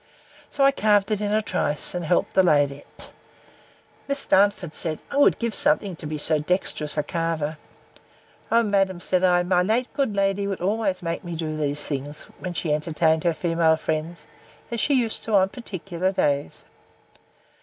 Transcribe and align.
So 0.49 0.63
I 0.63 0.71
carved 0.71 1.11
it 1.11 1.21
in 1.21 1.31
a 1.31 1.43
trice, 1.43 1.93
and 1.93 2.03
helped 2.03 2.33
the 2.33 2.41
ladies. 2.41 2.81
Miss 4.07 4.25
Darnford 4.25 4.73
said, 4.73 4.99
I 5.11 5.17
would 5.17 5.37
give 5.37 5.53
something 5.53 5.95
to 5.97 6.07
be 6.07 6.17
so 6.17 6.39
dexterous 6.39 6.97
a 6.97 7.03
carver. 7.03 7.59
O 8.51 8.63
madam, 8.63 8.99
said 8.99 9.23
I, 9.23 9.43
my 9.43 9.61
late 9.61 9.93
good 9.93 10.15
lady 10.15 10.47
would 10.47 10.59
always 10.59 11.03
make 11.03 11.23
me 11.23 11.35
do 11.35 11.55
these 11.55 11.83
things, 11.85 12.23
when 12.39 12.55
she 12.55 12.73
entertained 12.73 13.25
her 13.25 13.33
female 13.35 13.77
friends, 13.77 14.25
as 14.71 14.79
she 14.79 14.95
used 14.95 15.23
to 15.25 15.31
do 15.33 15.37
on 15.37 15.49
particular 15.49 16.11
days. 16.11 16.65